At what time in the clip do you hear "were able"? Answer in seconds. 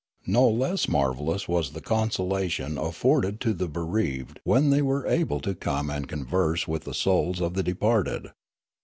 4.81-5.39